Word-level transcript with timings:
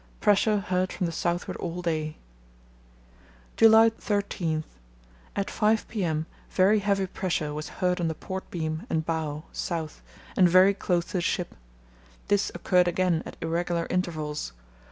Pressure 0.19 0.57
heard 0.57 0.91
from 0.91 1.05
the 1.05 1.11
southward 1.11 1.55
all 1.57 1.83
day. 1.83 2.17
"July 3.55 3.91
13.—At 3.91 5.51
5 5.51 5.87
p.m. 5.87 6.25
very 6.49 6.79
heavy 6.79 7.05
pressure 7.05 7.53
was 7.53 7.69
heard 7.69 8.01
on 8.01 8.07
the 8.07 8.15
port 8.15 8.49
beam 8.49 8.87
and 8.89 9.05
bow 9.05 9.43
(south) 9.51 10.01
and 10.35 10.49
very 10.49 10.73
close 10.73 11.05
to 11.05 11.13
the 11.17 11.21
ship. 11.21 11.53
This 12.29 12.51
occurred 12.55 12.87
again 12.87 13.21
at 13.27 13.37
irregular 13.41 13.85
intervals. 13.91 14.53